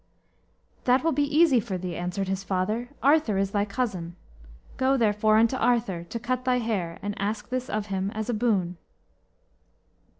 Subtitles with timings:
[0.85, 2.89] "That will be easy for thee," answered his father.
[3.03, 4.15] "Arthur is thy cousin.
[4.75, 8.33] Go, therefore, unto Arthur, to cut thy hair, and ask this of him as a
[8.33, 8.77] boon."